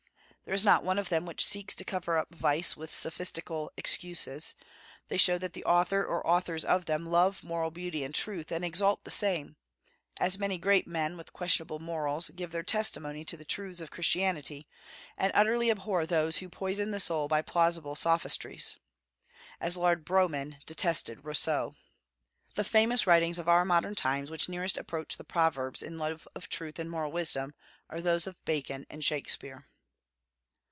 [0.43, 4.53] There is not one of them which seeks to cover up vice with sophistical excuses;
[5.07, 8.65] they show that the author or authors of them love moral beauty and truth, and
[8.65, 9.55] exalt the same,
[10.19, 14.67] as many great men, with questionable morals, give their testimony to the truths of Christianity,
[15.17, 18.75] and utterly abhor those who poison the soul by plausible sophistries,
[19.61, 21.75] as Lord Brougham detested Rousseau.
[22.55, 26.49] The famous writings of our modern times which nearest approach the Proverbs in love of
[26.49, 27.53] truth and moral wisdom
[27.89, 29.63] are those of Bacon and Shakspeare.